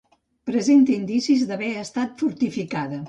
Presenta 0.49 0.95
indicis 0.95 1.43
d'haver 1.51 1.71
estat 1.85 2.17
fortificada. 2.23 2.99